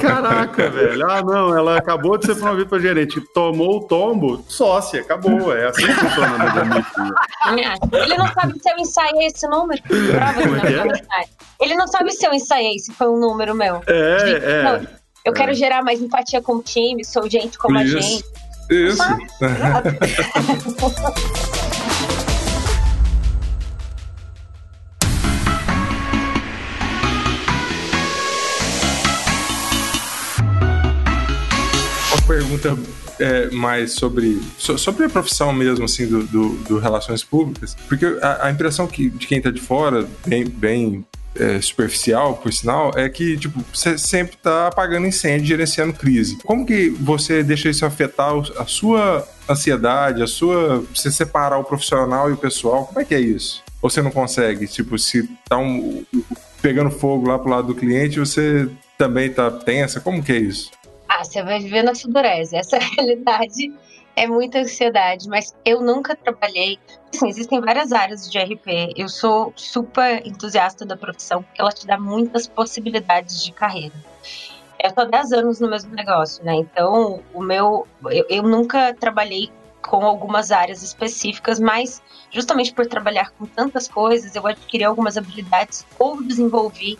[0.00, 1.10] Caraca, velho.
[1.10, 3.20] Ah, não, ela acabou de ser promovida para gerente.
[3.32, 5.56] Tomou o tombo, sócia, acabou.
[5.56, 7.10] É assim que funciona a Dunder Mifflin.
[8.04, 9.82] Ele não sabe se eu ensaiei esse número.
[9.82, 11.24] Prova Como é é?
[11.60, 13.82] Ele não sabe se eu ensaiei, se foi um número meu.
[13.86, 14.62] É, Gente, é.
[14.62, 14.86] não,
[15.24, 18.00] eu quero gerar mais empatia com o time, sou gente como a Isso.
[18.00, 18.24] gente.
[18.70, 19.02] Isso.
[32.12, 32.76] Uma pergunta
[33.22, 38.04] é, mais sobre, so- sobre a profissão mesmo, assim, do, do, do Relações Públicas, porque
[38.20, 41.04] a, a impressão que, de quem tá de fora, bem, bem
[41.34, 46.36] é, superficial, por sinal, é que, tipo, você sempre tá apagando incêndio, gerenciando crise.
[46.44, 50.84] Como que você deixa isso afetar a sua ansiedade, a sua...
[50.94, 52.84] você separar o profissional e o pessoal?
[52.86, 53.62] Como é que é isso?
[53.80, 54.66] Ou você não consegue?
[54.66, 56.04] Tipo, se tá um,
[56.60, 60.00] pegando fogo lá pro lado do cliente, você também tá tensa?
[60.00, 60.70] Como que é isso?
[61.24, 62.56] Você vai viver na sudorese.
[62.56, 63.72] Essa realidade
[64.14, 66.78] é muita ansiedade, mas eu nunca trabalhei.
[67.14, 68.94] Assim, existem várias áreas de RP.
[68.96, 73.94] Eu sou super entusiasta da profissão porque ela te dá muitas possibilidades de carreira.
[74.82, 76.54] Eu tô há 10 anos no mesmo negócio, né?
[76.54, 77.86] Então, o meu.
[78.06, 84.34] Eu, eu nunca trabalhei com algumas áreas específicas, mas justamente por trabalhar com tantas coisas,
[84.34, 86.98] eu adquiri algumas habilidades ou desenvolvi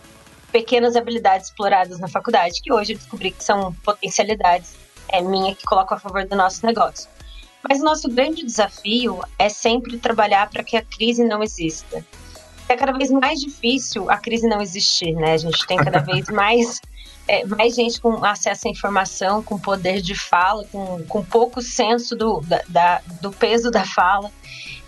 [0.53, 4.75] pequenas habilidades exploradas na faculdade, que hoje eu descobri que são potencialidades
[5.09, 7.09] é, minha que coloco a favor do nosso negócio.
[7.67, 12.05] Mas o nosso grande desafio é sempre trabalhar para que a crise não exista.
[12.69, 15.33] É cada vez mais difícil a crise não existir, né?
[15.33, 16.79] A gente tem cada vez mais,
[17.27, 22.15] é, mais gente com acesso à informação, com poder de fala, com, com pouco senso
[22.15, 24.29] do, da, da- do peso da fala.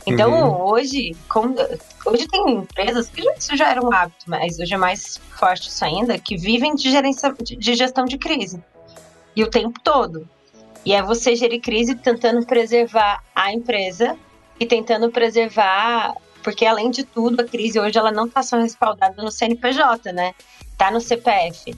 [0.07, 0.61] Então, Uhum.
[0.69, 1.15] hoje,
[2.05, 5.67] hoje tem empresas que já- isso já era um hábito, mas hoje é mais forte
[5.69, 8.61] isso ainda, que vivem de, gerência, de, gestão de crise.
[9.35, 10.27] E o tempo todo.
[10.85, 14.15] E é você gerir crise tentando preservar a empresa
[14.59, 16.13] e tentando preservar,
[16.43, 20.33] porque além de tudo, a crise hoje ela não está só respaldada no CNPJ, né?
[20.77, 21.75] Tá no CPF.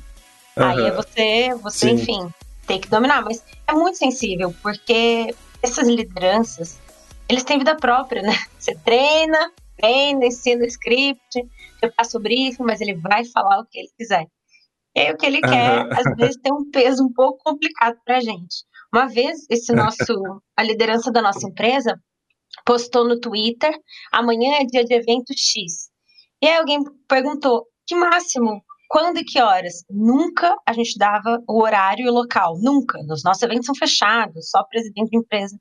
[0.57, 1.93] Aí é você, você Sim.
[1.93, 2.29] enfim,
[2.67, 3.21] tem que dominar.
[3.23, 6.77] Mas é muito sensível, porque essas lideranças,
[7.29, 8.31] eles têm vida própria, né?
[8.57, 11.19] Você treina, treina, ensina o script,
[11.79, 14.25] você passa o briefing, mas ele vai falar o que ele quiser.
[14.95, 18.19] E aí o que ele quer, às vezes, tem um peso um pouco complicado pra
[18.19, 18.65] gente.
[18.91, 21.95] Uma vez, esse nosso, a liderança da nossa empresa
[22.65, 23.71] postou no Twitter,
[24.11, 25.89] amanhã é dia de evento X.
[26.41, 29.83] E aí alguém perguntou, que máximo, quando e que horas?
[29.89, 32.99] Nunca a gente dava o horário e o local, nunca.
[33.11, 35.59] Os nossos eventos são fechados, só presidente de empresa.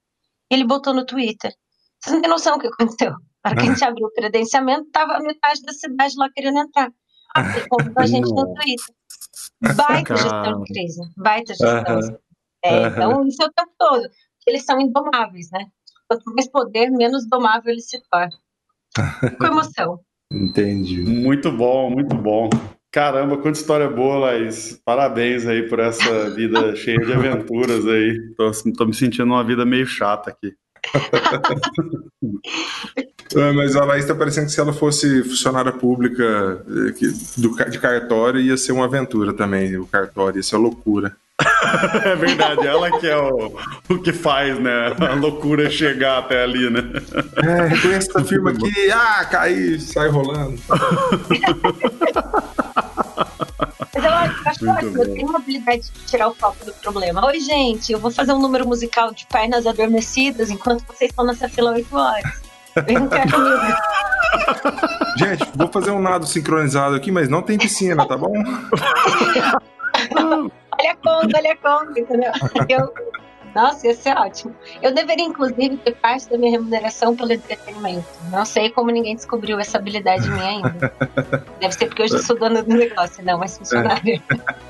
[0.50, 1.52] Ele botou no Twitter.
[2.00, 3.10] Vocês não têm noção do que aconteceu.
[3.10, 6.58] Na hora que a gente abriu o credenciamento, tava a metade da cidade lá querendo
[6.58, 6.90] entrar.
[7.36, 8.54] Ele convidou a gente no.
[8.54, 8.94] Twitter.
[9.74, 10.58] Baita gestão Cara.
[10.58, 11.00] de crise.
[11.16, 11.96] Baita gestão.
[11.96, 12.18] Aham.
[12.64, 12.86] É.
[12.88, 14.08] Então, isso é o tempo todo.
[14.46, 15.66] Eles são indomáveis, né?
[16.08, 18.38] Quanto mais poder, menos domável eles se tornam.
[19.38, 20.00] Com emoção.
[20.32, 21.02] Entendi.
[21.02, 22.48] Muito bom, muito bom.
[22.96, 24.80] Caramba, quanta história boa, Laís.
[24.82, 28.18] Parabéns aí por essa vida cheia de aventuras aí.
[28.34, 30.54] Tô, tô me sentindo uma vida meio chata aqui.
[33.34, 38.40] É, Mas a Laís tá parecendo que se ela fosse funcionária pública eh, de cartório,
[38.40, 39.76] ia ser uma aventura também.
[39.76, 41.14] O cartório ia ser uma loucura.
[42.04, 43.52] É verdade, ela que é o,
[43.90, 44.94] o que faz, né?
[45.00, 46.80] A loucura chegar até ali, né?
[47.36, 48.90] É, reconheço essa firma aqui.
[48.92, 50.56] Ah, caí, sai rolando.
[53.94, 57.24] Mas eu acho, ótimo, eu tenho uma habilidade de tirar o foco do problema.
[57.26, 61.48] Oi, gente, eu vou fazer um número musical de pernas adormecidas enquanto vocês estão nessa
[61.48, 62.42] fila 8 horas.
[62.84, 63.56] Vem cá comigo.
[65.16, 68.32] Gente, vou fazer um nado sincronizado aqui, mas não tem piscina, tá bom?
[70.78, 72.30] Olha a conta, olha a conta, entendeu?
[72.68, 72.92] Eu,
[73.56, 74.54] nossa, ia ser ótimo.
[74.82, 78.04] Eu deveria, inclusive, ter parte da minha remuneração pelo entretenimento.
[78.30, 80.92] Não sei como ninguém descobriu essa habilidade minha ainda.
[81.58, 84.22] Deve ser porque eu já sou dona do negócio, não, mas funcionário.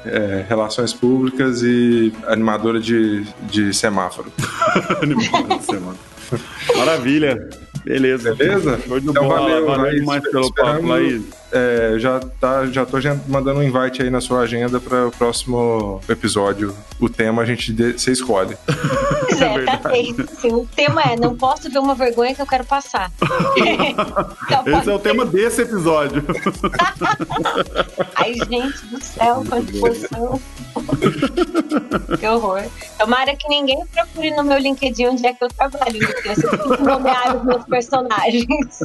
[0.05, 4.32] É, relações públicas e animadora de, de semáforo.
[5.03, 5.99] Animal de semana.
[6.76, 7.49] Maravilha.
[7.84, 8.34] Beleza.
[8.34, 8.80] Beleza?
[8.87, 9.41] Show de Então bola.
[9.41, 11.22] valeu, Valeu demais pelo papo, Esperamos- Laís.
[11.53, 12.97] É, já, tá, já tô
[13.28, 16.74] mandando um invite aí na sua agenda para o próximo episódio.
[17.01, 18.57] O tema a gente você escolhe.
[19.20, 20.22] Pois é, tá feito.
[20.22, 23.11] Assim, o tema é: não posso ver uma vergonha que eu quero passar.
[23.57, 26.24] então, Esse é o tema desse episódio.
[28.16, 30.40] Ai, gente do céu, quanta disposição.
[32.18, 32.62] que horror.
[32.99, 36.82] Tomara que ninguém procure no meu LinkedIn onde é que eu trabalho, porque eu sempre
[36.82, 38.80] nomear os meus personagens.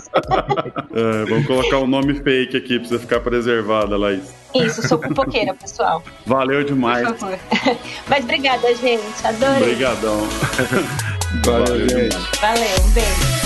[0.93, 4.33] É, vamos colocar um nome fake aqui pra você ficar preservada, Laís.
[4.53, 6.03] Isso, sou pipoqueira, pessoal.
[6.25, 7.07] Valeu demais.
[7.07, 7.39] Por favor.
[8.07, 9.03] Mas obrigada, gente.
[9.23, 9.61] Adorei.
[9.61, 10.19] Obrigadão.
[11.45, 12.17] Valeu, Valeu gente.
[12.41, 13.41] Valeu, um beijo.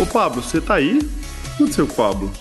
[0.00, 0.98] Ô Pablo, você tá aí?
[0.98, 2.32] O que aconteceu, Pablo?